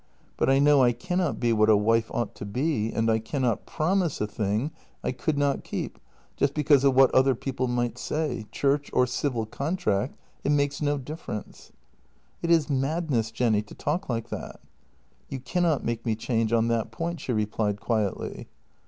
But 0.35 0.49
I 0.49 0.57
know 0.57 0.81
I 0.81 0.93
cannot 0.93 1.39
be 1.39 1.53
what 1.53 1.69
a 1.69 1.77
wife 1.77 2.09
ought 2.11 2.33
to 2.33 2.43
be, 2.43 2.91
and 2.91 3.07
I 3.07 3.19
cannot 3.19 3.67
promise 3.67 4.19
a 4.19 4.25
thing 4.25 4.71
I 5.03 5.11
could 5.11 5.37
not 5.37 5.63
keep 5.63 5.99
just 6.35 6.55
because 6.55 6.83
of 6.83 6.95
what 6.95 7.13
other 7.13 7.35
people 7.35 7.67
might 7.67 7.99
say— 7.99 8.47
church 8.51 8.89
or 8.93 9.05
civil 9.05 9.45
contract, 9.45 10.17
it 10.43 10.51
makes 10.53 10.81
no 10.81 10.97
difference."" 10.97 11.71
It 12.41 12.49
is 12.49 12.67
madness, 12.67 13.29
Jenny, 13.29 13.61
to 13.61 13.75
talk 13.75 14.09
like 14.09 14.29
that."" 14.29 14.59
You 15.29 15.39
cannot 15.39 15.85
make 15.85 16.03
me 16.03 16.15
change 16.15 16.51
on 16.51 16.67
that 16.69 16.89
point," 16.89 17.19
she 17.19 17.31
replied 17.31 17.79
quietly. 17.79 18.47